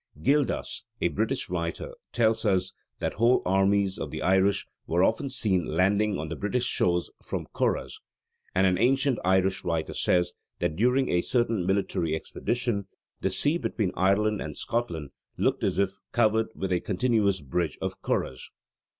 [0.23, 5.63] Gildas, a British writer, tells us that whole armies of the Irish were often seen
[5.63, 7.99] landing on the British shores from curraghs;
[8.55, 12.87] and an ancient Irish writer says that during a certain military expedition
[13.21, 18.01] the sea between Ireland and Scotland looked as if covered with a continuous bridge of
[18.01, 18.49] curraghs.